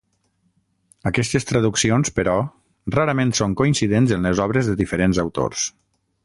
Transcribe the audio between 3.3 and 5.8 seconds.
són coincidents en les obres de diferents autors.